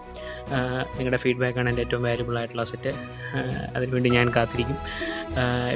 നിങ്ങളുടെ 0.97 1.17
ഫീഡ്ബാക്കാണ് 1.17 1.69
എന്റെ 1.69 1.83
ഏറ്റവും 1.83 2.03
വാല്യുബിൾ 2.03 2.39
ആയിട്ടുള്ള 2.39 2.63
അസറ്റ് 2.63 2.93
അതിനുവേണ്ടി 3.77 4.11
ഞാൻ 4.11 4.29
കാത്തിരിക്കും. 4.37 4.79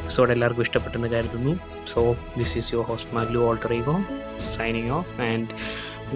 എപ്പിസോഡ് 0.01 0.33
എല്ലാവർക്കും 0.33 0.63
ഇഷ്ടപ്പെട്ടെന്ന് 0.63 1.09
കരുതുന്നു. 1.09 1.55
So 1.95 2.17
this 2.39 2.57
is 2.59 2.75
your 2.75 2.87
host 2.91 3.15
Mallu 3.17 3.41
alter 3.49 3.73
ego 3.81 3.97
off 5.01 5.21
and 5.31 5.49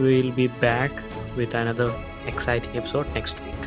will 0.04 0.30
be 0.40 0.46
back 0.66 1.00
with 1.38 1.56
another 1.56 1.90
exciting 2.32 2.76
episode 2.76 3.08
next 3.16 3.40
week 3.46 3.57